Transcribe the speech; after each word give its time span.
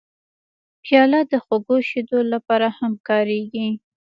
پیاله 0.83 1.19
د 1.31 1.33
خوږو 1.43 1.77
شیدو 1.89 2.19
لپاره 2.33 2.67
هم 2.77 2.91
کارېږي. 3.07 3.69